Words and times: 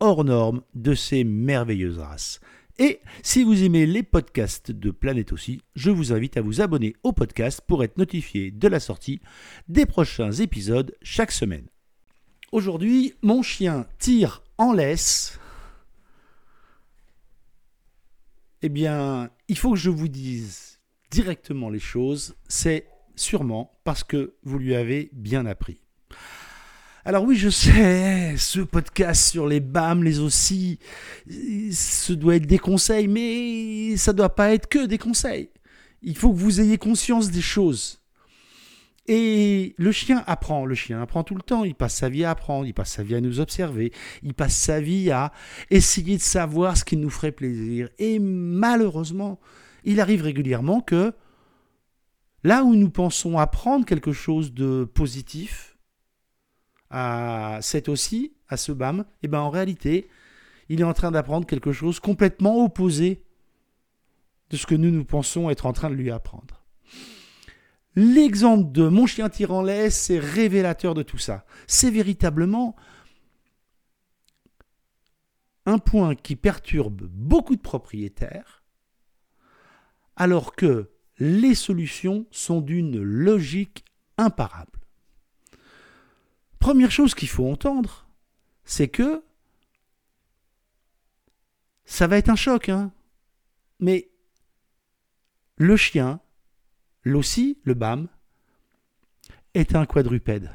hors 0.00 0.24
norme 0.24 0.62
de 0.74 0.94
ces 0.94 1.24
merveilleuses 1.24 1.98
races. 1.98 2.40
Et 2.78 3.00
si 3.22 3.44
vous 3.44 3.62
aimez 3.62 3.84
les 3.84 4.02
podcasts 4.02 4.70
de 4.70 4.90
Planète 4.90 5.32
aussi, 5.32 5.60
je 5.74 5.90
vous 5.90 6.14
invite 6.14 6.38
à 6.38 6.40
vous 6.40 6.62
abonner 6.62 6.94
au 7.02 7.12
podcast 7.12 7.60
pour 7.66 7.84
être 7.84 7.98
notifié 7.98 8.50
de 8.50 8.68
la 8.68 8.80
sortie 8.80 9.20
des 9.68 9.84
prochains 9.84 10.32
épisodes 10.32 10.96
chaque 11.02 11.30
semaine. 11.30 11.66
Aujourd'hui, 12.52 13.14
mon 13.20 13.42
chien 13.42 13.86
tire 13.98 14.42
en 14.56 14.72
laisse. 14.72 15.38
Eh 18.62 18.70
bien, 18.70 19.30
il 19.48 19.58
faut 19.58 19.72
que 19.72 19.78
je 19.78 19.90
vous 19.90 20.08
dise 20.08 20.80
directement 21.10 21.68
les 21.68 21.78
choses. 21.78 22.34
C'est 22.48 22.86
sûrement 23.14 23.78
parce 23.84 24.04
que 24.04 24.36
vous 24.42 24.58
lui 24.58 24.74
avez 24.74 25.10
bien 25.12 25.44
appris. 25.44 25.82
Alors 27.06 27.24
oui, 27.24 27.34
je 27.36 27.48
sais, 27.48 28.34
ce 28.36 28.60
podcast 28.60 29.30
sur 29.30 29.46
les 29.46 29.60
BAM, 29.60 30.04
les 30.04 30.18
aussi, 30.18 30.78
ce 31.26 32.12
doit 32.12 32.36
être 32.36 32.46
des 32.46 32.58
conseils, 32.58 33.08
mais 33.08 33.96
ça 33.96 34.12
ne 34.12 34.18
doit 34.18 34.34
pas 34.34 34.52
être 34.52 34.68
que 34.68 34.84
des 34.84 34.98
conseils. 34.98 35.48
Il 36.02 36.14
faut 36.14 36.30
que 36.30 36.38
vous 36.38 36.60
ayez 36.60 36.76
conscience 36.76 37.30
des 37.30 37.40
choses. 37.40 38.02
Et 39.06 39.74
le 39.78 39.92
chien 39.92 40.22
apprend, 40.26 40.66
le 40.66 40.74
chien 40.74 41.00
apprend 41.00 41.24
tout 41.24 41.34
le 41.34 41.40
temps, 41.40 41.64
il 41.64 41.74
passe 41.74 41.94
sa 41.94 42.10
vie 42.10 42.24
à 42.24 42.32
apprendre, 42.32 42.66
il 42.66 42.74
passe 42.74 42.92
sa 42.92 43.02
vie 43.02 43.14
à 43.14 43.22
nous 43.22 43.40
observer, 43.40 43.92
il 44.22 44.34
passe 44.34 44.54
sa 44.54 44.78
vie 44.78 45.10
à 45.10 45.32
essayer 45.70 46.18
de 46.18 46.22
savoir 46.22 46.76
ce 46.76 46.84
qui 46.84 46.98
nous 46.98 47.10
ferait 47.10 47.32
plaisir. 47.32 47.88
Et 47.98 48.18
malheureusement, 48.18 49.40
il 49.84 50.00
arrive 50.00 50.22
régulièrement 50.22 50.82
que 50.82 51.14
là 52.44 52.62
où 52.62 52.74
nous 52.74 52.90
pensons 52.90 53.38
apprendre 53.38 53.86
quelque 53.86 54.12
chose 54.12 54.52
de 54.52 54.84
positif, 54.84 55.69
à 56.90 57.58
cet 57.62 57.88
aussi, 57.88 58.34
à 58.48 58.56
ce 58.56 58.72
BAM, 58.72 59.00
et 59.00 59.04
eh 59.24 59.28
ben 59.28 59.40
en 59.40 59.50
réalité, 59.50 60.08
il 60.68 60.80
est 60.80 60.84
en 60.84 60.92
train 60.92 61.10
d'apprendre 61.10 61.46
quelque 61.46 61.72
chose 61.72 62.00
complètement 62.00 62.64
opposé 62.64 63.24
de 64.50 64.56
ce 64.56 64.66
que 64.66 64.74
nous 64.74 64.90
nous 64.90 65.04
pensons 65.04 65.50
être 65.50 65.66
en 65.66 65.72
train 65.72 65.90
de 65.90 65.94
lui 65.94 66.10
apprendre. 66.10 66.64
L'exemple 67.96 68.70
de 68.72 68.88
mon 68.88 69.06
chien 69.06 69.28
tirant 69.28 69.62
laisse, 69.62 69.96
c'est 69.96 70.18
révélateur 70.18 70.94
de 70.94 71.02
tout 71.02 71.18
ça. 71.18 71.44
C'est 71.66 71.90
véritablement 71.90 72.76
un 75.66 75.78
point 75.78 76.14
qui 76.14 76.36
perturbe 76.36 77.02
beaucoup 77.02 77.56
de 77.56 77.60
propriétaires, 77.60 78.62
alors 80.16 80.54
que 80.54 80.90
les 81.18 81.54
solutions 81.54 82.26
sont 82.30 82.60
d'une 82.60 83.00
logique 83.00 83.84
imparable. 84.18 84.79
Première 86.60 86.90
chose 86.90 87.14
qu'il 87.14 87.28
faut 87.28 87.50
entendre, 87.50 88.06
c'est 88.64 88.88
que 88.88 89.24
ça 91.86 92.06
va 92.06 92.18
être 92.18 92.28
un 92.28 92.36
choc, 92.36 92.68
hein. 92.68 92.92
Mais 93.80 94.10
le 95.56 95.76
chien, 95.76 96.20
l'ossi, 97.02 97.58
le 97.64 97.72
BAM, 97.74 98.08
est 99.54 99.74
un 99.74 99.86
quadrupède. 99.86 100.50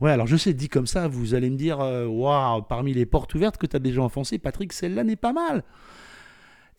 Ouais, 0.00 0.10
alors 0.10 0.26
je 0.26 0.36
sais, 0.36 0.54
dit 0.54 0.70
comme 0.70 0.86
ça, 0.86 1.06
vous 1.06 1.34
allez 1.34 1.50
me 1.50 1.56
dire, 1.56 1.80
euh, 1.80 2.06
waouh, 2.06 2.62
parmi 2.62 2.94
les 2.94 3.06
portes 3.06 3.34
ouvertes 3.34 3.58
que 3.58 3.66
tu 3.66 3.76
as 3.76 3.78
déjà 3.78 4.02
enfoncées, 4.02 4.38
Patrick, 4.38 4.72
celle-là 4.72 5.04
n'est 5.04 5.16
pas 5.16 5.34
mal. 5.34 5.64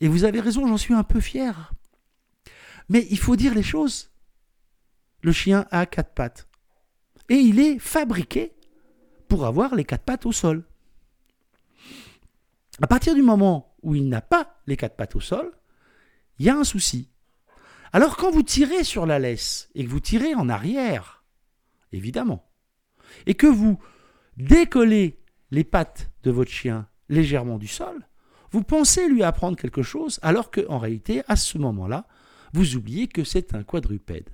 Et 0.00 0.08
vous 0.08 0.24
avez 0.24 0.40
raison, 0.40 0.66
j'en 0.66 0.76
suis 0.76 0.94
un 0.94 1.04
peu 1.04 1.20
fier. 1.20 1.72
Mais 2.88 3.06
il 3.10 3.18
faut 3.18 3.36
dire 3.36 3.54
les 3.54 3.62
choses. 3.62 4.10
Le 5.22 5.32
chien 5.32 5.66
a 5.70 5.86
quatre 5.86 6.12
pattes 6.12 6.48
et 7.28 7.36
il 7.36 7.60
est 7.60 7.78
fabriqué 7.78 8.52
pour 9.28 9.46
avoir 9.46 9.74
les 9.74 9.84
quatre 9.84 10.04
pattes 10.04 10.26
au 10.26 10.32
sol. 10.32 10.64
À 12.82 12.86
partir 12.86 13.14
du 13.14 13.22
moment 13.22 13.74
où 13.82 13.94
il 13.94 14.08
n'a 14.08 14.20
pas 14.20 14.60
les 14.66 14.76
quatre 14.76 14.96
pattes 14.96 15.16
au 15.16 15.20
sol, 15.20 15.52
il 16.38 16.46
y 16.46 16.50
a 16.50 16.56
un 16.56 16.64
souci. 16.64 17.08
Alors 17.92 18.16
quand 18.16 18.30
vous 18.30 18.42
tirez 18.42 18.82
sur 18.82 19.06
la 19.06 19.18
laisse 19.18 19.68
et 19.74 19.84
que 19.84 19.90
vous 19.90 20.00
tirez 20.00 20.34
en 20.34 20.48
arrière, 20.48 21.24
évidemment, 21.92 22.50
et 23.26 23.34
que 23.34 23.46
vous 23.46 23.78
décollez 24.36 25.20
les 25.50 25.64
pattes 25.64 26.10
de 26.24 26.30
votre 26.30 26.50
chien 26.50 26.88
légèrement 27.08 27.58
du 27.58 27.68
sol, 27.68 28.08
vous 28.50 28.62
pensez 28.62 29.08
lui 29.08 29.22
apprendre 29.22 29.56
quelque 29.56 29.82
chose 29.82 30.18
alors 30.22 30.50
qu'en 30.50 30.78
réalité, 30.78 31.22
à 31.28 31.36
ce 31.36 31.58
moment-là, 31.58 32.06
vous 32.52 32.76
oubliez 32.76 33.08
que 33.08 33.24
c'est 33.24 33.54
un 33.54 33.62
quadrupède. 33.62 34.30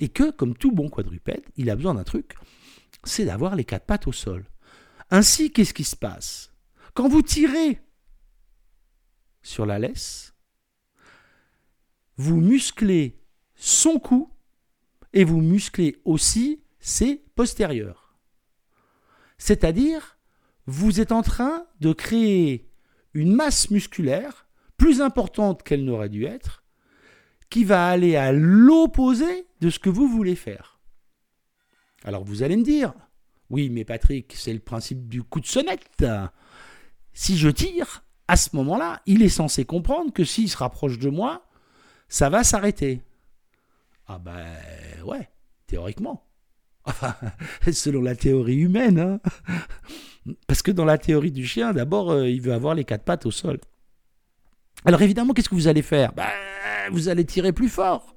Et 0.00 0.08
que, 0.08 0.30
comme 0.30 0.56
tout 0.56 0.72
bon 0.72 0.88
quadrupède, 0.88 1.44
il 1.56 1.70
a 1.70 1.76
besoin 1.76 1.94
d'un 1.94 2.04
truc, 2.04 2.34
c'est 3.04 3.24
d'avoir 3.24 3.56
les 3.56 3.64
quatre 3.64 3.86
pattes 3.86 4.06
au 4.06 4.12
sol. 4.12 4.44
Ainsi, 5.10 5.52
qu'est-ce 5.52 5.74
qui 5.74 5.84
se 5.84 5.96
passe? 5.96 6.52
Quand 6.94 7.08
vous 7.08 7.22
tirez 7.22 7.80
sur 9.42 9.66
la 9.66 9.78
laisse, 9.78 10.34
vous 12.16 12.40
musclez 12.40 13.20
son 13.54 13.98
cou 13.98 14.30
et 15.12 15.24
vous 15.24 15.40
musclez 15.40 16.00
aussi 16.04 16.62
ses 16.80 17.24
postérieurs. 17.34 18.16
C'est-à-dire, 19.38 20.18
vous 20.66 21.00
êtes 21.00 21.12
en 21.12 21.22
train 21.22 21.66
de 21.80 21.92
créer 21.92 22.70
une 23.12 23.34
masse 23.34 23.70
musculaire 23.70 24.48
plus 24.76 25.00
importante 25.00 25.62
qu'elle 25.62 25.84
n'aurait 25.84 26.08
dû 26.08 26.24
être, 26.24 26.63
qui 27.50 27.64
va 27.64 27.88
aller 27.88 28.16
à 28.16 28.32
l'opposé 28.32 29.46
de 29.60 29.70
ce 29.70 29.78
que 29.78 29.90
vous 29.90 30.08
voulez 30.08 30.36
faire. 30.36 30.78
Alors 32.04 32.24
vous 32.24 32.42
allez 32.42 32.56
me 32.56 32.64
dire, 32.64 32.92
oui 33.50 33.70
mais 33.70 33.84
Patrick, 33.84 34.34
c'est 34.36 34.52
le 34.52 34.60
principe 34.60 35.08
du 35.08 35.22
coup 35.22 35.40
de 35.40 35.46
sonnette. 35.46 36.04
Si 37.12 37.38
je 37.38 37.48
tire, 37.48 38.04
à 38.28 38.36
ce 38.36 38.56
moment-là, 38.56 39.00
il 39.06 39.22
est 39.22 39.28
censé 39.28 39.64
comprendre 39.64 40.12
que 40.12 40.24
s'il 40.24 40.48
se 40.48 40.56
rapproche 40.56 40.98
de 40.98 41.10
moi, 41.10 41.46
ça 42.08 42.28
va 42.28 42.44
s'arrêter. 42.44 43.02
Ah 44.06 44.18
ben 44.18 44.44
ouais, 45.04 45.28
théoriquement. 45.66 46.26
Enfin, 46.86 47.14
selon 47.72 48.02
la 48.02 48.14
théorie 48.14 48.58
humaine. 48.58 48.98
Hein. 48.98 49.20
Parce 50.46 50.60
que 50.60 50.70
dans 50.70 50.84
la 50.84 50.98
théorie 50.98 51.32
du 51.32 51.46
chien, 51.46 51.72
d'abord, 51.72 52.10
euh, 52.10 52.28
il 52.28 52.42
veut 52.42 52.52
avoir 52.52 52.74
les 52.74 52.84
quatre 52.84 53.04
pattes 53.04 53.24
au 53.24 53.30
sol. 53.30 53.58
Alors 54.84 55.02
évidemment, 55.02 55.32
qu'est-ce 55.32 55.48
que 55.48 55.54
vous 55.54 55.68
allez 55.68 55.82
faire? 55.82 56.12
Ben, 56.12 56.28
Vous 56.90 57.08
allez 57.08 57.24
tirer 57.24 57.52
plus 57.52 57.68
fort. 57.68 58.14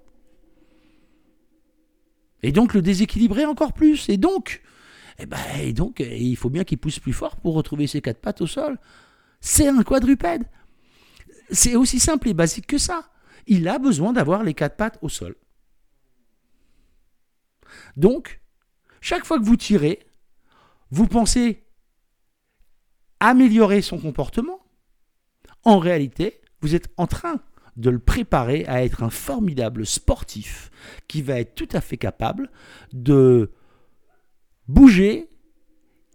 Et 2.43 2.51
donc 2.51 2.73
le 2.73 2.81
déséquilibrer 2.81 3.45
encore 3.45 3.73
plus. 3.73 4.09
Et 4.09 4.17
donc, 4.17 4.61
eh 5.19 5.25
ben, 5.25 5.37
et 5.59 5.73
donc 5.73 5.99
il 5.99 6.35
faut 6.35 6.49
bien 6.49 6.63
qu'il 6.63 6.77
pousse 6.77 6.99
plus 6.99 7.13
fort 7.13 7.37
pour 7.37 7.55
retrouver 7.55 7.87
ses 7.87 8.01
quatre 8.01 8.19
pattes 8.19 8.41
au 8.41 8.47
sol. 8.47 8.77
C'est 9.39 9.67
un 9.67 9.83
quadrupède. 9.83 10.43
C'est 11.49 11.75
aussi 11.75 11.99
simple 11.99 12.29
et 12.29 12.33
basique 12.33 12.67
que 12.67 12.77
ça. 12.77 13.09
Il 13.45 13.67
a 13.67 13.79
besoin 13.79 14.11
d'avoir 14.11 14.43
les 14.43 14.53
quatre 14.53 14.75
pattes 14.75 14.99
au 15.01 15.09
sol. 15.09 15.35
Donc, 17.95 18.41
chaque 19.01 19.25
fois 19.25 19.39
que 19.39 19.45
vous 19.45 19.55
tirez, 19.55 20.05
vous 20.91 21.07
pensez 21.07 21.65
améliorer 23.19 23.81
son 23.81 23.97
comportement. 23.97 24.59
En 25.63 25.79
réalité, 25.79 26.41
vous 26.67 26.75
êtes 26.75 26.89
en 26.97 27.07
train 27.07 27.39
de 27.77 27.89
le 27.89 27.99
préparer 27.99 28.65
à 28.65 28.83
être 28.83 29.01
un 29.01 29.09
formidable 29.09 29.85
sportif 29.85 30.69
qui 31.07 31.21
va 31.21 31.39
être 31.39 31.55
tout 31.55 31.69
à 31.71 31.79
fait 31.79 31.95
capable 31.95 32.51
de 32.91 33.51
bouger 34.67 35.29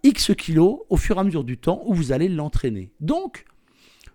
X 0.03 0.33
kilos 0.37 0.81
au 0.91 0.97
fur 0.99 1.17
et 1.17 1.21
à 1.21 1.25
mesure 1.25 1.45
du 1.45 1.57
temps 1.57 1.83
où 1.87 1.95
vous 1.95 2.13
allez 2.13 2.29
l'entraîner. 2.29 2.93
Donc, 3.01 3.47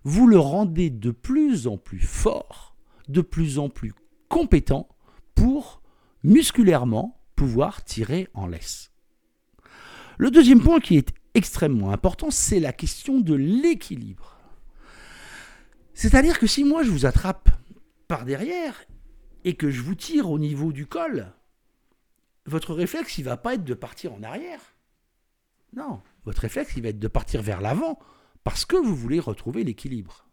vous 0.04 0.28
le 0.28 0.38
rendez 0.38 0.92
de 0.92 1.10
plus 1.10 1.66
en 1.66 1.78
plus 1.78 2.02
fort, 2.02 2.76
de 3.10 3.22
plus 3.22 3.58
en 3.58 3.70
plus 3.70 3.94
compétent 4.30 4.88
pour 5.34 5.82
musculairement 6.24 7.20
pouvoir 7.36 7.84
tirer 7.84 8.28
en 8.36 8.46
laisse. 8.46 8.92
Le 10.20 10.30
deuxième 10.30 10.62
point 10.62 10.80
qui 10.80 10.98
est 10.98 11.14
extrêmement 11.34 11.92
important, 11.92 12.30
c'est 12.30 12.60
la 12.60 12.74
question 12.74 13.22
de 13.22 13.34
l'équilibre. 13.34 14.37
C'est-à-dire 15.98 16.38
que 16.38 16.46
si 16.46 16.64
moi 16.64 16.84
je 16.84 16.92
vous 16.92 17.08
attrape 17.08 17.50
par 18.08 18.24
derrière 18.24 18.86
et 19.44 19.56
que 19.56 19.72
je 19.72 19.82
vous 19.82 19.96
tire 19.96 20.30
au 20.30 20.38
niveau 20.38 20.72
du 20.72 20.86
col, 20.86 21.34
votre 22.46 22.76
réflexe, 22.76 23.18
il 23.18 23.24
va 23.24 23.36
pas 23.36 23.56
être 23.56 23.64
de 23.64 23.74
partir 23.74 24.14
en 24.14 24.22
arrière. 24.22 24.62
Non, 25.76 26.04
votre 26.24 26.42
réflexe, 26.42 26.74
il 26.78 26.84
va 26.84 26.90
être 26.90 27.00
de 27.00 27.08
partir 27.08 27.42
vers 27.42 27.62
l'avant 27.62 27.98
parce 28.44 28.64
que 28.64 28.76
vous 28.76 28.96
voulez 28.96 29.20
retrouver 29.20 29.64
l'équilibre. 29.64 30.28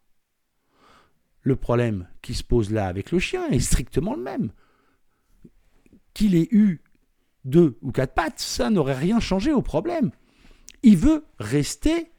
Le 1.41 1.55
problème 1.55 2.07
qui 2.21 2.35
se 2.35 2.43
pose 2.43 2.71
là 2.71 2.85
avec 2.85 3.09
le 3.09 3.17
chien 3.17 3.47
est 3.49 3.59
strictement 3.59 4.13
le 4.13 4.21
même. 4.21 4.51
Qu'il 6.13 6.35
ait 6.35 6.47
eu 6.51 6.83
deux 7.43 7.79
ou 7.81 7.91
quatre 7.91 8.13
pattes, 8.13 8.39
ça 8.39 8.69
n'aurait 8.69 8.93
rien 8.93 9.19
changé 9.19 9.51
au 9.51 9.63
problème. 9.63 10.11
Il 10.83 10.97
veut 10.97 11.25
rester 11.39 12.11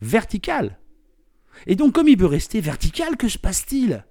vertical. 0.00 0.78
Et 1.66 1.76
donc 1.76 1.94
comme 1.94 2.08
il 2.08 2.18
veut 2.18 2.26
rester 2.26 2.60
vertical, 2.60 3.16
que 3.16 3.28
se 3.28 3.38
passe-t-il? 3.38 4.04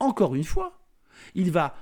Encore 0.00 0.34
une 0.34 0.44
fois, 0.44 0.80
il 1.34 1.50
va 1.50 1.74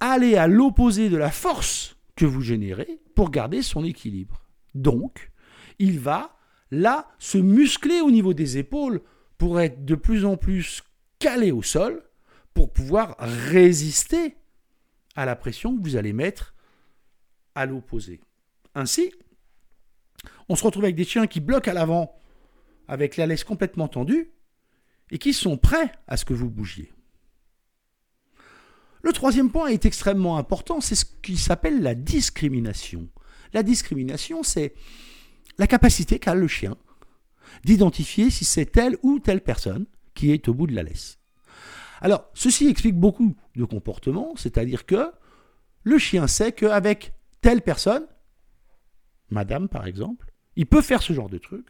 aller 0.00 0.36
à 0.36 0.46
l'opposé 0.46 1.08
de 1.08 1.16
la 1.16 1.30
force 1.30 1.96
que 2.16 2.26
vous 2.26 2.42
générez 2.42 3.00
pour 3.14 3.30
garder 3.30 3.62
son 3.62 3.84
équilibre. 3.84 4.42
Donc, 4.74 5.30
il 5.78 5.98
va 5.98 6.36
là 6.70 7.08
se 7.18 7.38
muscler 7.38 8.00
au 8.00 8.10
niveau 8.10 8.34
des 8.34 8.58
épaules 8.58 9.00
pour 9.38 9.60
être 9.60 9.84
de 9.84 9.94
plus 9.94 10.24
en 10.24 10.36
plus 10.36 10.82
calé 11.18 11.52
au 11.52 11.62
sol 11.62 12.02
pour 12.52 12.72
pouvoir 12.72 13.16
résister 13.18 14.36
à 15.16 15.24
la 15.24 15.36
pression 15.36 15.76
que 15.76 15.82
vous 15.82 15.96
allez 15.96 16.12
mettre 16.12 16.54
à 17.54 17.66
l'opposé. 17.66 18.20
Ainsi, 18.74 19.12
on 20.48 20.56
se 20.56 20.64
retrouve 20.64 20.84
avec 20.84 20.96
des 20.96 21.04
chiens 21.04 21.26
qui 21.26 21.40
bloquent 21.40 21.70
à 21.70 21.74
l'avant 21.74 22.14
avec 22.88 23.16
la 23.16 23.26
laisse 23.26 23.44
complètement 23.44 23.88
tendue 23.88 24.32
et 25.10 25.18
qui 25.18 25.32
sont 25.32 25.56
prêts 25.56 25.92
à 26.06 26.16
ce 26.16 26.24
que 26.24 26.34
vous 26.34 26.50
bougiez. 26.50 26.92
Le 29.02 29.12
troisième 29.12 29.50
point 29.50 29.68
est 29.68 29.84
extrêmement 29.84 30.38
important, 30.38 30.80
c'est 30.80 30.94
ce 30.94 31.04
qui 31.04 31.36
s'appelle 31.36 31.82
la 31.82 31.94
discrimination. 31.94 33.08
La 33.52 33.62
discrimination, 33.62 34.42
c'est 34.42 34.74
la 35.58 35.66
capacité 35.66 36.18
qu'a 36.18 36.34
le 36.34 36.48
chien 36.48 36.76
d'identifier 37.64 38.30
si 38.30 38.44
c'est 38.44 38.66
telle 38.66 38.96
ou 39.02 39.20
telle 39.20 39.42
personne 39.42 39.86
qui 40.14 40.32
est 40.32 40.48
au 40.48 40.54
bout 40.54 40.66
de 40.66 40.74
la 40.74 40.82
laisse. 40.82 41.18
Alors, 42.00 42.28
ceci 42.34 42.66
explique 42.66 42.96
beaucoup 42.96 43.34
de 43.56 43.64
comportements, 43.64 44.34
c'est-à-dire 44.36 44.86
que 44.86 45.10
le 45.82 45.98
chien 45.98 46.26
sait 46.26 46.52
qu'avec 46.52 47.12
telle 47.40 47.62
personne, 47.62 48.06
madame 49.30 49.68
par 49.68 49.86
exemple, 49.86 50.32
il 50.56 50.66
peut 50.66 50.82
faire 50.82 51.02
ce 51.02 51.12
genre 51.12 51.28
de 51.28 51.38
truc, 51.38 51.66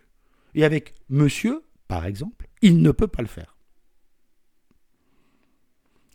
et 0.55 0.65
avec 0.65 0.95
monsieur, 1.09 1.65
par 1.89 2.07
exemple, 2.07 2.49
il 2.63 2.81
ne 2.81 2.91
peut 2.91 3.09
pas 3.09 3.23
le 3.23 3.29
faire. 3.29 3.57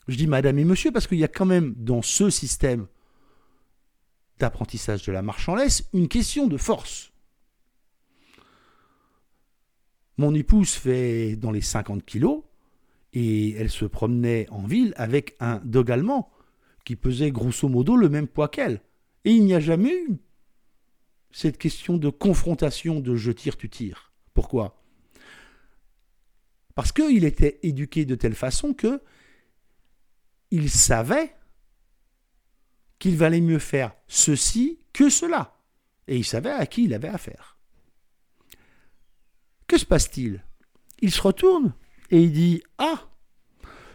Je 0.08 0.16
dis 0.16 0.28
madame 0.28 0.58
et 0.58 0.66
monsieur 0.66 0.92
parce 0.92 1.06
qu'il 1.06 1.20
y 1.20 1.24
a 1.24 1.28
quand 1.28 1.46
même 1.46 1.76
dans 1.78 2.02
ce 2.02 2.30
système 2.30 2.88
d'apprentissage 4.40 5.06
de 5.06 5.12
la 5.12 5.24
laisse 5.58 5.88
une 5.94 6.08
question 6.08 6.48
de 6.48 6.58
force. 6.58 7.12
Mon 10.18 10.34
épouse 10.34 10.72
fait 10.72 11.36
dans 11.36 11.52
les 11.52 11.62
50 11.62 12.04
kilos 12.06 12.44
et 13.14 13.52
elle 13.52 13.70
se 13.70 13.86
promenait 13.86 14.48
en 14.50 14.64
ville 14.64 14.94
avec 14.98 15.36
un 15.40 15.62
dog 15.64 15.92
allemand 15.92 16.32
qui 16.86 16.96
pesait 16.96 17.32
grosso 17.32 17.68
modo 17.70 17.96
le 17.96 18.10
même 18.10 18.28
poids 18.28 18.50
qu'elle. 18.50 18.82
Et 19.26 19.32
il 19.32 19.46
n'y 19.46 19.54
a 19.54 19.60
jamais 19.60 19.94
eu 19.94 20.18
cette 21.32 21.58
question 21.58 21.98
de 21.98 22.10
confrontation 22.10 23.00
de 23.00 23.16
je 23.16 23.32
tire, 23.32 23.58
tu 23.58 23.70
tires. 23.70 24.09
Pourquoi? 24.40 24.82
Parce 26.74 26.94
qu'il 26.94 27.26
était 27.26 27.60
éduqué 27.62 28.06
de 28.06 28.16
telle 28.16 28.36
façon 28.36 28.74
que 28.74 29.02
il 30.50 30.70
savait 30.70 31.36
qu'il 33.00 33.18
valait 33.18 33.42
mieux 33.42 33.60
faire 33.60 33.94
ceci 34.08 34.80
que 34.94 35.10
cela. 35.10 35.58
Et 36.08 36.16
il 36.16 36.24
savait 36.24 36.54
à 36.54 36.66
qui 36.68 36.86
il 36.86 36.94
avait 36.94 37.10
affaire. 37.10 37.58
Que 39.68 39.78
se 39.78 39.86
passe-t-il? 39.86 40.42
Il 41.02 41.12
se 41.12 41.22
retourne 41.22 41.74
et 42.10 42.22
il 42.22 42.32
dit 42.32 42.64
Ah, 42.78 43.10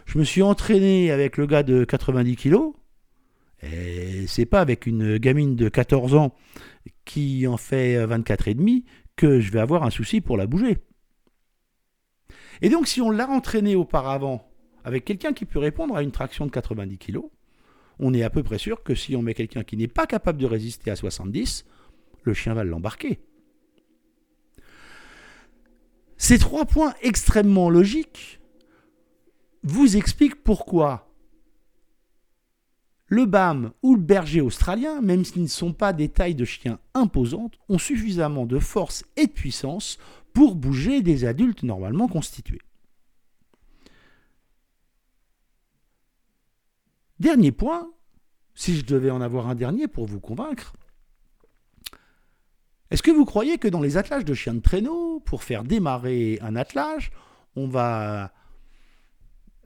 je 0.05 0.19
me 0.19 0.23
suis 0.23 0.43
entraîné 0.43 1.09
avec 1.09 1.37
le 1.37 1.47
gars 1.47 1.63
de 1.63 1.85
90 1.85 2.35
kilos, 2.35 2.75
et 3.63 4.27
c'est 4.27 4.45
pas 4.45 4.61
avec 4.61 4.85
une 4.85 5.17
gamine 5.17 5.55
de 5.55 5.69
14 5.69 6.13
ans 6.13 6.35
qui 7.03 7.47
en 7.47 7.57
fait 7.57 8.05
24 8.05 8.47
et 8.47 8.53
demi 8.53 8.85
que 9.15 9.39
je 9.39 9.51
vais 9.51 9.59
avoir 9.59 9.83
un 9.83 9.89
souci 9.89 10.21
pour 10.21 10.37
la 10.37 10.47
bouger. 10.47 10.77
Et 12.61 12.69
donc 12.69 12.87
si 12.87 13.01
on 13.01 13.11
l'a 13.11 13.29
entraîné 13.29 13.75
auparavant 13.75 14.49
avec 14.83 15.05
quelqu'un 15.05 15.33
qui 15.33 15.45
peut 15.45 15.59
répondre 15.59 15.95
à 15.95 16.03
une 16.03 16.11
traction 16.11 16.45
de 16.45 16.51
90 16.51 16.97
kg, 16.97 17.19
on 17.99 18.13
est 18.13 18.23
à 18.23 18.29
peu 18.29 18.43
près 18.43 18.57
sûr 18.57 18.83
que 18.83 18.95
si 18.95 19.15
on 19.15 19.21
met 19.21 19.33
quelqu'un 19.33 19.63
qui 19.63 19.77
n'est 19.77 19.87
pas 19.87 20.05
capable 20.05 20.39
de 20.39 20.45
résister 20.45 20.91
à 20.91 20.95
70, 20.95 21.65
le 22.23 22.33
chien 22.33 22.53
va 22.53 22.63
l'embarquer. 22.63 23.19
Ces 26.17 26.39
trois 26.39 26.65
points 26.65 26.93
extrêmement 27.01 27.69
logiques 27.69 28.39
vous 29.63 29.97
expliquent 29.97 30.43
pourquoi 30.43 31.04
le 33.07 33.25
BAM 33.25 33.71
ou 33.83 33.95
le 33.95 34.01
berger 34.01 34.41
australien, 34.41 35.01
même 35.01 35.23
s'ils 35.23 35.43
ne 35.43 35.47
sont 35.47 35.73
pas 35.73 35.93
des 35.93 36.09
tailles 36.09 36.35
de 36.35 36.45
chiens 36.45 36.79
imposantes, 36.93 37.57
ont 37.69 37.77
suffisamment 37.77 38.45
de 38.45 38.59
force 38.59 39.03
et 39.15 39.27
de 39.27 39.31
puissance 39.31 39.97
pour 40.33 40.55
bouger 40.55 41.01
des 41.01 41.25
adultes 41.25 41.63
normalement 41.63 42.07
constitués. 42.07 42.61
Dernier 47.19 47.51
point, 47.51 47.89
si 48.55 48.75
je 48.75 48.85
devais 48.85 49.11
en 49.11 49.21
avoir 49.21 49.47
un 49.47 49.55
dernier 49.55 49.87
pour 49.87 50.05
vous 50.05 50.19
convaincre, 50.19 50.73
est-ce 52.91 53.03
que 53.03 53.11
vous 53.11 53.25
croyez 53.25 53.57
que 53.57 53.67
dans 53.67 53.81
les 53.81 53.97
attelages 53.97 54.25
de 54.25 54.33
chiens 54.33 54.53
de 54.53 54.59
traîneau, 54.59 55.19
pour 55.21 55.43
faire 55.43 55.63
démarrer 55.63 56.39
un 56.41 56.55
attelage, 56.55 57.11
on 57.55 57.67
va 57.67 58.31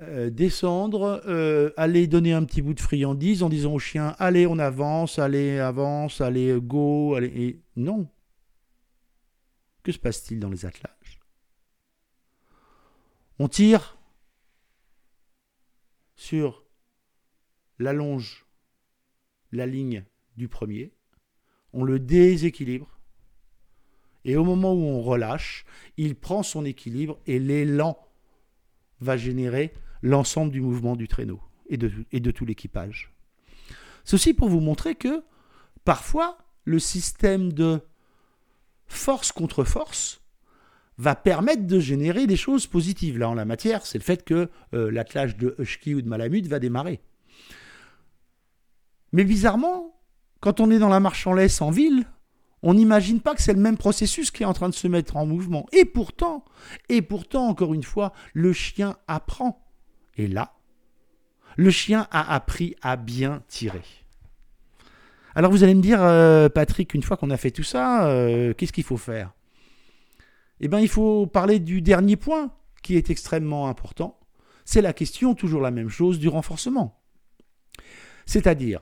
euh, 0.02 0.30
descendre, 0.30 1.22
euh, 1.28 1.72
aller 1.76 2.08
donner 2.08 2.32
un 2.32 2.46
petit 2.46 2.62
bout 2.62 2.74
de 2.74 2.80
friandise 2.80 3.44
en 3.44 3.50
disant 3.50 3.74
au 3.74 3.80
chien 3.80 4.16
allez 4.18 4.48
on 4.48 4.58
avance, 4.58 5.20
allez 5.20 5.60
avance, 5.60 6.22
allez 6.22 6.58
go, 6.62 7.16
allez 7.16 7.28
et 7.36 7.62
non. 7.76 8.08
Que 9.84 9.92
se 9.92 10.00
passe-t-il 10.00 10.40
dans 10.40 10.50
les 10.50 10.66
attelages? 10.66 11.20
On 13.40 13.48
tire 13.48 13.98
sur 16.16 16.66
l'allonge 17.78 18.46
la 19.52 19.66
ligne 19.66 20.06
du 20.38 20.48
premier, 20.48 20.94
on 21.74 21.84
le 21.84 22.00
déséquilibre, 22.00 23.00
et 24.26 24.36
au 24.36 24.44
moment 24.44 24.74
où 24.74 24.84
on 24.84 25.02
relâche, 25.02 25.66
il 25.98 26.16
prend 26.16 26.44
son 26.44 26.66
équilibre 26.66 27.20
et 27.26 27.40
l'élan 27.40 27.98
va 29.00 29.18
générer 29.18 29.74
l'ensemble 30.02 30.52
du 30.52 30.62
mouvement 30.62 30.96
du 30.96 31.08
traîneau 31.08 31.42
et 31.70 31.78
de, 31.78 32.32
tout 32.32 32.46
l'équipage. 32.46 33.14
Ceci 34.04 34.34
pour 34.34 34.50
vous 34.50 34.60
montrer 34.60 34.96
que 34.96 35.24
parfois 35.86 36.38
le 36.66 36.80
système 36.80 37.54
de 37.54 37.82
force 38.88 39.32
contre 39.32 39.64
force 39.64 40.22
va 40.98 41.16
permettre 41.16 41.68
de 41.68 41.80
générer 41.80 42.28
des 42.28 42.36
choses 42.36 42.68
positives. 42.68 43.18
Là, 43.18 43.30
en 43.30 43.34
la 43.34 43.46
matière, 43.46 43.86
c'est 43.86 43.98
le 43.98 44.04
fait 44.04 44.26
que 44.26 44.50
euh, 44.74 44.92
l'attelage 44.92 45.38
de 45.38 45.56
Husky 45.60 45.96
ou 45.96 46.02
de 46.02 46.10
Malamute 46.10 46.48
va 46.48 46.60
démarrer. 46.60 47.02
Mais 49.14 49.24
bizarrement, 49.24 50.00
quand 50.42 50.60
on 50.60 50.72
est 50.72 50.80
dans 50.80 50.90
la 50.90 51.00
marche 51.00 51.26
en 51.26 51.34
laisse 51.34 51.62
en 51.62 51.70
ville, 51.70 52.06
on 52.62 52.74
n'imagine 52.74 53.22
pas 53.22 53.36
que 53.36 53.42
c'est 53.42 53.54
le 53.54 53.60
même 53.60 53.78
processus 53.78 54.32
qui 54.32 54.44
est 54.44 54.48
en 54.48 54.54
train 54.54 54.70
de 54.70 54.74
se 54.74 54.88
mettre 54.88 55.16
en 55.16 55.26
mouvement. 55.26 55.66
Et 55.72 55.86
pourtant, 55.86 56.44
et 56.90 57.02
pourtant, 57.02 57.48
encore 57.48 57.74
une 57.74 57.84
fois, 57.84 58.12
le 58.34 58.52
chien 58.54 58.98
apprend. 59.08 59.69
Et 60.20 60.28
là, 60.28 60.52
le 61.56 61.72
chien 61.72 62.06
a 62.12 62.36
appris 62.36 62.76
à 62.82 62.98
bien 62.98 63.42
tirer. 63.48 63.84
Alors 65.34 65.50
vous 65.50 65.64
allez 65.64 65.74
me 65.74 65.82
dire, 65.82 66.04
euh, 66.04 66.50
Patrick, 66.50 66.94
une 66.94 67.04
fois 67.04 67.16
qu'on 67.16 67.30
a 67.30 67.38
fait 67.38 67.52
tout 67.52 67.64
ça, 67.64 68.06
euh, 68.10 68.54
qu'est-ce 68.54 68.74
qu'il 68.74 68.84
faut 68.84 68.98
faire? 68.98 69.32
Eh 70.60 70.68
bien, 70.68 70.82
il 70.82 70.90
faut 70.90 71.26
parler 71.26 71.60
du 71.60 71.82
dernier 71.82 72.18
point 72.18 72.52
qui 72.84 72.98
est 72.98 73.10
extrêmement 73.10 73.70
important. 73.70 74.20
C'est 74.66 74.82
la 74.82 74.92
question, 74.92 75.36
toujours 75.36 75.62
la 75.62 75.72
même 75.72 75.88
chose, 75.88 76.20
du 76.20 76.28
renforcement. 76.28 77.02
C'est-à-dire, 78.26 78.82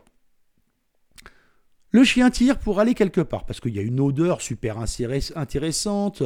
le 1.97 2.03
chien 2.03 2.29
tire 2.29 2.59
pour 2.59 2.79
aller 2.79 2.93
quelque 2.93 3.21
part, 3.21 3.43
parce 3.43 3.59
qu'il 3.59 3.75
y 3.75 3.79
a 3.79 3.81
une 3.81 3.99
odeur 3.99 4.39
super 4.39 4.77
intéressante, 4.77 6.21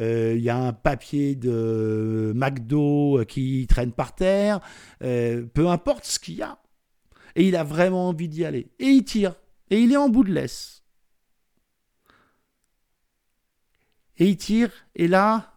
euh, 0.00 0.34
il 0.36 0.42
y 0.42 0.50
a 0.50 0.58
un 0.58 0.72
papier 0.72 1.36
de 1.36 2.32
McDo 2.34 3.24
qui 3.28 3.64
traîne 3.68 3.92
par 3.92 4.16
terre, 4.16 4.58
euh, 5.04 5.46
peu 5.46 5.68
importe 5.68 6.06
ce 6.06 6.18
qu'il 6.18 6.34
y 6.34 6.42
a. 6.42 6.58
Et 7.36 7.46
il 7.46 7.54
a 7.54 7.62
vraiment 7.62 8.08
envie 8.08 8.28
d'y 8.28 8.44
aller. 8.44 8.72
Et 8.80 8.86
il 8.86 9.04
tire. 9.04 9.36
Et 9.70 9.78
il 9.78 9.92
est 9.92 9.96
en 9.96 10.08
bout 10.08 10.24
de 10.24 10.32
laisse. 10.32 10.82
Et 14.16 14.26
il 14.26 14.36
tire, 14.36 14.72
et 14.96 15.06
là, 15.06 15.54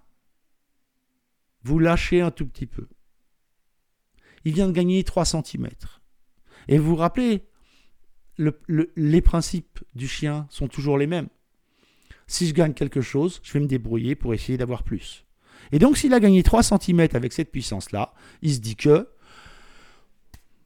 vous 1.63 1.79
lâchez 1.79 2.21
un 2.21 2.29
tout 2.29 2.45
petit 2.45 2.67
peu. 2.67 2.87
Il 4.43 4.53
vient 4.53 4.67
de 4.67 4.73
gagner 4.73 5.03
3 5.03 5.25
cm. 5.25 5.69
Et 6.67 6.77
vous 6.77 6.89
vous 6.89 6.95
rappelez, 6.95 7.47
les 8.37 9.21
principes 9.21 9.79
du 9.93 10.07
chien 10.07 10.47
sont 10.49 10.67
toujours 10.67 10.97
les 10.97 11.07
mêmes. 11.07 11.27
Si 12.27 12.47
je 12.47 12.53
gagne 12.53 12.73
quelque 12.73 13.01
chose, 13.01 13.39
je 13.43 13.53
vais 13.53 13.59
me 13.59 13.67
débrouiller 13.67 14.15
pour 14.15 14.33
essayer 14.33 14.57
d'avoir 14.57 14.83
plus. 14.83 15.25
Et 15.71 15.79
donc 15.79 15.97
s'il 15.97 16.13
a 16.13 16.19
gagné 16.19 16.43
3 16.43 16.63
cm 16.63 17.07
avec 17.13 17.33
cette 17.33 17.51
puissance-là, 17.51 18.13
il 18.41 18.53
se 18.53 18.59
dit 18.59 18.75
que, 18.75 19.07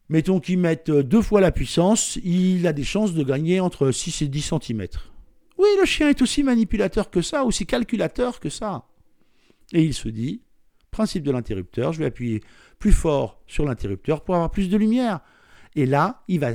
mettons 0.09 0.39
qu'il 0.39 0.59
mette 0.59 0.89
deux 0.89 1.21
fois 1.21 1.41
la 1.41 1.51
puissance, 1.51 2.17
il 2.23 2.65
a 2.65 2.73
des 2.73 2.83
chances 2.83 3.13
de 3.13 3.23
gagner 3.23 3.59
entre 3.59 3.91
6 3.91 4.23
et 4.23 4.27
10 4.27 4.53
cm. 4.61 4.87
Oui, 5.57 5.67
le 5.79 5.85
chien 5.85 6.09
est 6.09 6.21
aussi 6.21 6.41
manipulateur 6.43 7.09
que 7.09 7.21
ça, 7.21 7.43
aussi 7.43 7.65
calculateur 7.65 8.39
que 8.39 8.49
ça. 8.49 8.85
Et 9.73 9.83
il 9.83 9.93
se 9.93 10.09
dit, 10.09 10.41
principe 10.89 11.23
de 11.23 11.31
l'interrupteur, 11.31 11.93
je 11.93 11.99
vais 11.99 12.05
appuyer 12.05 12.41
plus 12.79 12.93
fort 12.93 13.41
sur 13.45 13.65
l'interrupteur 13.65 14.23
pour 14.23 14.35
avoir 14.35 14.51
plus 14.51 14.69
de 14.69 14.77
lumière. 14.77 15.19
Et 15.75 15.85
là, 15.85 16.23
il 16.27 16.39
va 16.39 16.51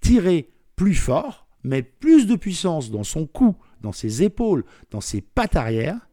tirer 0.00 0.50
plus 0.76 0.94
fort, 0.94 1.46
mais 1.62 1.82
plus 1.82 2.26
de 2.26 2.36
puissance 2.36 2.90
dans 2.90 3.04
son 3.04 3.26
cou, 3.26 3.56
dans 3.80 3.92
ses 3.92 4.22
épaules, 4.22 4.64
dans 4.90 5.00
ses 5.00 5.20
pattes 5.20 5.56
arrière, 5.56 6.08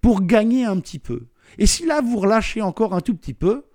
pour 0.00 0.22
gagner 0.22 0.64
un 0.64 0.80
petit 0.80 0.98
peu. 0.98 1.26
Et 1.58 1.66
si 1.66 1.86
là, 1.86 2.00
vous 2.00 2.18
relâchez 2.18 2.62
encore 2.62 2.94
un 2.94 3.00
tout 3.00 3.14
petit 3.14 3.34
peu, 3.34 3.66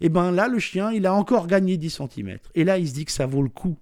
et 0.00 0.06
eh 0.06 0.08
bien 0.10 0.30
là, 0.30 0.46
le 0.46 0.58
chien, 0.58 0.92
il 0.92 1.06
a 1.06 1.14
encore 1.14 1.46
gagné 1.46 1.78
10 1.78 2.02
cm. 2.02 2.38
Et 2.54 2.64
là, 2.64 2.76
il 2.76 2.86
se 2.86 2.92
dit 2.92 3.06
que 3.06 3.12
ça 3.12 3.24
vaut 3.24 3.42
le 3.42 3.48
coup. 3.48 3.78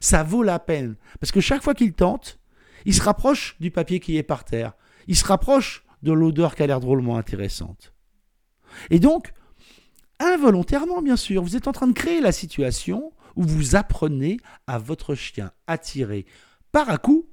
Ça 0.00 0.24
vaut 0.24 0.42
la 0.42 0.58
peine. 0.58 0.96
Parce 1.20 1.30
que 1.30 1.40
chaque 1.40 1.62
fois 1.62 1.74
qu'il 1.74 1.92
tente, 1.92 2.40
il 2.84 2.92
se 2.92 3.02
rapproche 3.02 3.56
du 3.60 3.70
papier 3.70 4.00
qui 4.00 4.16
est 4.16 4.24
par 4.24 4.44
terre. 4.44 4.72
Il 5.06 5.14
se 5.14 5.24
rapproche 5.24 5.84
de 6.02 6.12
l'odeur 6.12 6.56
qui 6.56 6.64
a 6.64 6.66
l'air 6.66 6.80
drôlement 6.80 7.16
intéressante. 7.16 7.92
Et 8.90 8.98
donc, 8.98 9.32
involontairement, 10.18 11.00
bien 11.00 11.16
sûr, 11.16 11.42
vous 11.42 11.56
êtes 11.56 11.68
en 11.68 11.72
train 11.72 11.86
de 11.86 11.92
créer 11.92 12.20
la 12.20 12.32
situation 12.32 13.12
où 13.36 13.42
vous 13.44 13.76
apprenez 13.76 14.38
à 14.66 14.78
votre 14.78 15.14
chien 15.14 15.52
à 15.66 15.78
tirer 15.78 16.26
par 16.70 16.90
à 16.90 16.98
coup 16.98 17.28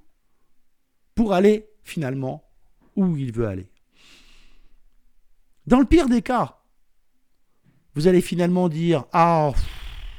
pour 1.15 1.33
aller 1.33 1.69
finalement 1.83 2.43
où 2.95 3.17
il 3.17 3.31
veut 3.31 3.47
aller. 3.47 3.69
Dans 5.65 5.79
le 5.79 5.85
pire 5.85 6.09
des 6.09 6.21
cas, 6.21 6.59
vous 7.95 8.07
allez 8.07 8.21
finalement 8.21 8.69
dire 8.69 9.05
Ah, 9.11 9.51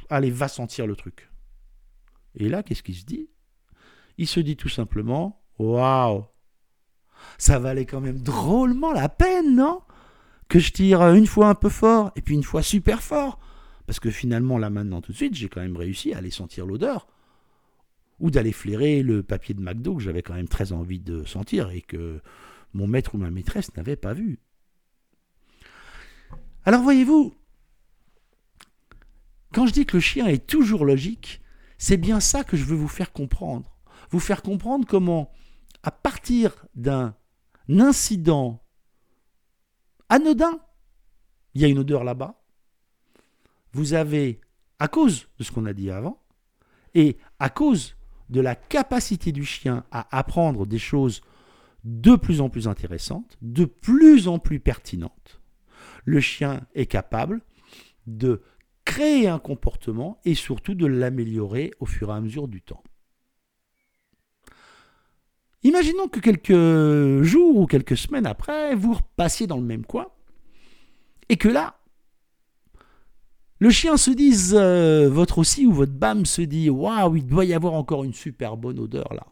allez, 0.09 0.31
va 0.31 0.49
sentir 0.49 0.87
le 0.87 0.97
truc. 0.97 1.31
Et 2.37 2.49
là, 2.49 2.63
qu'est-ce 2.63 2.83
qu'il 2.83 2.95
se 2.95 3.05
dit? 3.05 3.29
Il 4.19 4.27
se 4.29 4.41
dit 4.41 4.57
tout 4.57 4.69
simplement 4.69 5.43
Waouh 5.59 6.25
Ça 7.39 7.59
valait 7.59 7.87
quand 7.87 8.01
même 8.01 8.19
drôlement 8.19 8.93
la 8.93 9.09
peine, 9.09 9.57
non? 9.57 9.81
Que 10.49 10.59
je 10.59 10.73
tire 10.73 11.03
une 11.15 11.27
fois 11.27 11.49
un 11.49 11.55
peu 11.55 11.69
fort 11.69 12.13
et 12.17 12.23
puis 12.23 12.35
une 12.35 12.45
fois 12.45 12.63
super 12.63 13.03
fort. 13.03 13.39
Parce 13.91 13.99
que 13.99 14.13
finalement, 14.13 14.57
là 14.57 14.71
maintenant, 14.71 15.01
tout 15.01 15.11
de 15.11 15.17
suite, 15.17 15.35
j'ai 15.35 15.49
quand 15.49 15.63
même 15.63 15.77
réussi 15.77 16.15
à 16.15 16.19
aller 16.19 16.31
sentir 16.31 16.65
l'odeur. 16.65 17.09
Ou 18.21 18.31
d'aller 18.31 18.53
flairer 18.53 19.03
le 19.03 19.25
papier 19.25 19.53
de 19.53 19.61
McDo 19.61 19.97
que 19.97 20.03
j'avais 20.05 20.23
quand 20.23 20.35
même 20.35 20.47
très 20.47 20.71
envie 20.71 21.01
de 21.01 21.25
sentir 21.25 21.71
et 21.71 21.81
que 21.81 22.21
mon 22.73 22.87
maître 22.87 23.17
ou 23.17 23.19
ma 23.19 23.33
maîtresse 23.33 23.75
n'avait 23.77 23.97
pas 23.97 24.13
vu. 24.13 24.39
Alors 26.65 26.83
voyez-vous, 26.83 27.35
quand 29.53 29.67
je 29.67 29.73
dis 29.73 29.87
que 29.87 29.97
le 29.97 30.01
chien 30.01 30.29
est 30.29 30.47
toujours 30.47 30.85
logique, 30.85 31.43
c'est 31.77 31.97
bien 31.97 32.21
ça 32.21 32.45
que 32.45 32.57
je 32.57 32.63
veux 32.63 32.77
vous 32.77 32.87
faire 32.87 33.11
comprendre. 33.11 33.77
Vous 34.11 34.21
faire 34.21 34.43
comprendre 34.43 34.87
comment, 34.87 35.33
à 35.83 35.91
partir 35.91 36.65
d'un 36.77 37.17
incident 37.69 38.63
anodin, 40.09 40.61
il 41.55 41.63
y 41.63 41.65
a 41.65 41.69
une 41.69 41.81
odeur 41.81 42.05
là-bas, 42.05 42.40
vous 43.73 43.95
avez, 43.95 44.41
à 44.79 44.89
cause 44.89 45.29
de 45.39 45.45
ce 45.45 45.53
qu'on 45.53 45.67
a 45.67 45.73
dit 45.73 45.91
avant, 45.91 46.23
et 46.95 47.17
à 47.39 47.51
cause 47.51 47.97
de 48.29 48.41
la 48.41 48.55
capacité 48.55 49.33
du 49.33 49.45
chien 49.45 49.85
à 49.91 50.17
apprendre 50.17 50.67
des 50.67 50.79
choses 50.79 51.21
de 51.85 52.17
plus 52.17 52.41
en 52.41 52.49
plus 52.49 52.69
intéressantes, 52.69 53.37
de 53.43 53.65
plus 53.65 54.29
en 54.29 54.39
plus 54.39 54.61
pertinentes, 54.61 55.41
le 56.05 56.21
chien 56.21 56.67
est 56.75 56.87
capable 56.87 57.41
de 58.07 58.43
créer 58.85 59.29
un 59.29 59.39
comportement 59.39 60.21
et 60.25 60.35
surtout 60.35 60.75
de 60.75 60.87
l'améliorer 60.87 61.73
au 61.81 61.87
fur 61.87 62.11
et 62.11 62.15
à 62.15 62.21
mesure 62.21 62.49
du 62.49 62.61
temps. 62.61 62.83
Imaginons 65.63 66.09
que 66.09 66.21
quelques 66.21 67.23
jours 67.23 67.57
ou 67.57 67.67
quelques 67.67 67.97
semaines 67.97 68.27
après, 68.27 68.75
vous 68.75 68.95
repassiez 68.95 69.47
dans 69.47 69.59
le 69.59 69.63
même 69.63 69.85
coin 69.85 70.07
et 71.29 71.37
que 71.37 71.49
là, 71.49 71.80
le 73.61 73.69
chien 73.71 73.99
se 73.99 74.11
dise, 74.11 74.55
euh, 74.59 75.09
votre 75.09 75.39
aussi 75.39 75.67
ou 75.67 75.73
votre 75.73 75.93
bam 75.93 76.25
se 76.25 76.41
dit, 76.41 76.71
waouh, 76.71 77.17
il 77.17 77.27
doit 77.27 77.45
y 77.45 77.53
avoir 77.53 77.75
encore 77.75 78.05
une 78.05 78.15
super 78.15 78.57
bonne 78.57 78.79
odeur 78.79 79.13
là. 79.13 79.27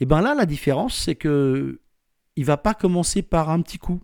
Et 0.00 0.06
bien 0.06 0.20
là, 0.20 0.34
la 0.34 0.46
différence, 0.46 0.96
c'est 0.96 1.14
que 1.14 1.80
il 2.36 2.44
va 2.44 2.56
pas 2.56 2.74
commencer 2.74 3.22
par 3.22 3.50
un 3.50 3.62
petit 3.62 3.78
coup. 3.78 4.00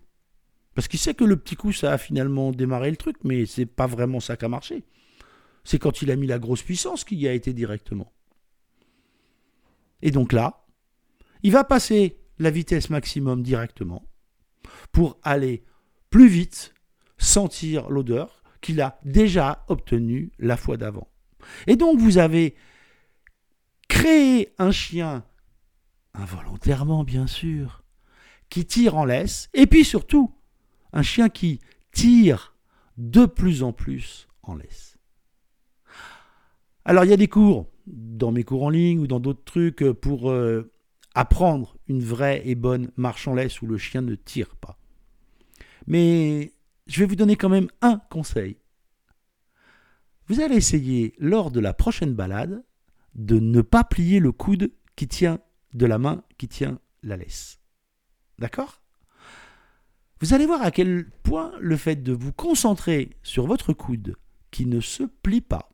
Parce 0.73 0.89
qu'il 0.89 0.99
sait 0.99 1.13
que 1.13 1.23
le 1.23 1.37
petit 1.37 1.55
coup, 1.55 1.71
ça 1.71 1.93
a 1.93 1.97
finalement 1.97 2.51
démarré 2.51 2.89
le 2.89 2.97
truc, 2.97 3.17
mais 3.23 3.45
c'est 3.45 3.65
pas 3.65 3.87
vraiment 3.87 4.19
ça 4.19 4.35
qui 4.35 4.43
a 4.43 4.49
marché. 4.49 4.83
C'est 5.63 5.79
quand 5.79 6.01
il 6.01 6.11
a 6.11 6.17
mis 6.17 6.27
la 6.27 6.39
grosse 6.39 6.61
puissance 6.61 7.05
qu'il 7.05 7.19
y 7.19 7.27
a 7.29 7.33
été 7.33 7.53
directement. 7.53 8.11
Et 10.01 10.11
donc 10.11 10.33
là, 10.33 10.65
il 11.43 11.51
va 11.53 11.63
passer 11.63 12.17
la 12.39 12.49
vitesse 12.49 12.89
maximum 12.89 13.41
directement 13.41 14.05
pour 14.91 15.17
aller 15.23 15.63
plus 16.15 16.29
vite 16.29 16.73
sentir 17.17 17.89
l'odeur 17.89 18.41
qu'il 18.61 18.79
a 18.79 19.01
déjà 19.03 19.65
obtenue 19.67 20.31
la 20.39 20.55
fois 20.55 20.77
d'avant. 20.77 21.09
Et 21.67 21.75
donc 21.75 21.99
vous 21.99 22.17
avez 22.17 22.55
créé 23.89 24.53
un 24.57 24.71
chien, 24.71 25.25
involontairement 26.13 27.03
bien 27.03 27.27
sûr, 27.27 27.83
qui 28.47 28.65
tire 28.65 28.95
en 28.95 29.03
laisse, 29.03 29.49
et 29.53 29.67
puis 29.67 29.83
surtout, 29.83 30.33
un 30.93 31.01
chien 31.01 31.27
qui 31.27 31.59
tire 31.91 32.55
de 32.95 33.25
plus 33.25 33.61
en 33.61 33.73
plus 33.73 34.29
en 34.41 34.55
laisse. 34.55 34.97
Alors 36.85 37.03
il 37.03 37.09
y 37.09 37.13
a 37.13 37.17
des 37.17 37.27
cours, 37.27 37.67
dans 37.87 38.31
mes 38.31 38.45
cours 38.45 38.63
en 38.63 38.69
ligne 38.69 38.99
ou 38.99 39.07
dans 39.07 39.19
d'autres 39.19 39.43
trucs, 39.43 39.83
pour 39.91 40.31
euh, 40.31 40.71
apprendre 41.13 41.75
une 41.89 42.01
vraie 42.01 42.41
et 42.45 42.55
bonne 42.55 42.89
marche 42.95 43.27
en 43.27 43.33
laisse 43.33 43.61
où 43.61 43.67
le 43.67 43.77
chien 43.77 44.01
ne 44.01 44.15
tire 44.15 44.55
pas. 44.55 44.79
Mais 45.87 46.53
je 46.87 46.99
vais 46.99 47.05
vous 47.05 47.15
donner 47.15 47.35
quand 47.35 47.49
même 47.49 47.69
un 47.81 47.99
conseil. 48.09 48.57
Vous 50.27 50.41
allez 50.41 50.55
essayer 50.55 51.13
lors 51.19 51.51
de 51.51 51.59
la 51.59 51.73
prochaine 51.73 52.13
balade 52.13 52.63
de 53.13 53.39
ne 53.39 53.61
pas 53.61 53.83
plier 53.83 54.19
le 54.19 54.31
coude 54.31 54.71
qui 54.95 55.07
tient 55.07 55.39
de 55.73 55.85
la 55.85 55.97
main 55.97 56.23
qui 56.37 56.47
tient 56.47 56.79
la 57.03 57.17
laisse. 57.17 57.59
D'accord? 58.39 58.81
Vous 60.21 60.33
allez 60.33 60.45
voir 60.45 60.61
à 60.61 60.71
quel 60.71 61.09
point 61.23 61.51
le 61.59 61.77
fait 61.77 61.97
de 61.97 62.13
vous 62.13 62.33
concentrer 62.33 63.17
sur 63.21 63.45
votre 63.45 63.73
coude 63.73 64.15
qui 64.51 64.65
ne 64.65 64.79
se 64.79 65.03
plie 65.03 65.41
pas 65.41 65.69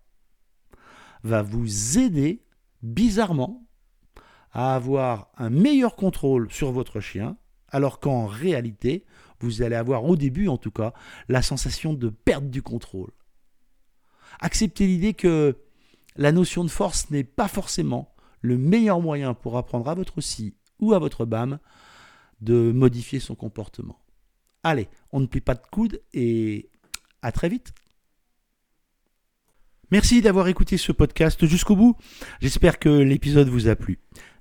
va 1.24 1.44
vous 1.44 2.00
aider 2.00 2.44
bizarrement 2.82 3.68
à 4.52 4.76
avoir 4.76 5.32
un 5.38 5.50
meilleur 5.50 5.96
contrôle 5.96 6.52
sur 6.52 6.72
votre 6.72 7.00
chien, 7.00 7.38
alors 7.70 8.00
qu'en 8.00 8.26
réalité, 8.26 9.06
vous 9.46 9.62
allez 9.62 9.76
avoir 9.76 10.06
au 10.06 10.16
début 10.16 10.48
en 10.48 10.58
tout 10.58 10.72
cas 10.72 10.94
la 11.30 11.42
sensation 11.42 11.94
de 11.94 12.10
perte 12.10 12.50
du 12.50 12.62
contrôle. 12.62 13.12
Acceptez 14.40 14.88
l'idée 14.88 15.14
que 15.14 15.58
la 16.16 16.32
notion 16.32 16.64
de 16.64 16.70
force 16.70 17.10
n'est 17.10 17.24
pas 17.24 17.48
forcément 17.48 18.14
le 18.42 18.58
meilleur 18.58 19.02
moyen 19.02 19.34
pour 19.34 19.58
apprendre 19.58 19.90
à 19.90 19.94
votre 19.96 20.22
si 20.22 20.56
ou 20.80 20.94
à 20.94 21.00
votre 21.00 21.26
bam 21.26 21.60
de 22.42 22.72
modifier 22.72 23.20
son 23.20 23.36
comportement. 23.36 24.00
Allez, 24.64 24.88
on 25.12 25.20
ne 25.20 25.28
plie 25.28 25.42
pas 25.42 25.56
de 25.56 25.62
coude 25.72 26.02
et 26.14 26.70
à 27.22 27.32
très 27.32 27.50
vite. 27.50 27.74
Merci 29.92 30.22
d'avoir 30.22 30.48
écouté 30.48 30.78
ce 30.78 30.92
podcast 30.92 31.46
jusqu'au 31.46 31.76
bout. 31.76 31.98
J'espère 32.40 32.80
que 32.80 32.90
l'épisode 32.90 33.50
vous 33.50 33.68
a 33.68 33.76
plu. 33.76 34.00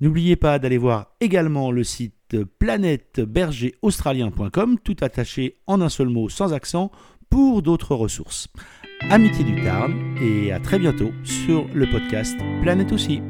N'oubliez 0.00 0.36
pas 0.36 0.58
d'aller 0.58 0.78
voir 0.78 1.08
également 1.20 1.70
le 1.70 1.84
site 1.84 2.14
planètebergeraustralien.com, 2.58 4.78
tout 4.82 4.96
attaché 5.00 5.58
en 5.66 5.80
un 5.80 5.88
seul 5.88 6.08
mot 6.08 6.28
sans 6.28 6.52
accent, 6.52 6.90
pour 7.30 7.62
d'autres 7.62 7.94
ressources. 7.94 8.48
Amitié 9.10 9.44
du 9.44 9.62
Tarn 9.62 9.94
et 10.20 10.50
à 10.52 10.60
très 10.60 10.78
bientôt 10.78 11.10
sur 11.24 11.66
le 11.74 11.90
podcast 11.90 12.36
Planète 12.62 12.92
aussi. 12.92 13.20